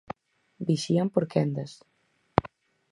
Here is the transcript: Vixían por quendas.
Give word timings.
Vixían 0.67 1.07
por 1.13 1.23
quendas. 1.33 1.71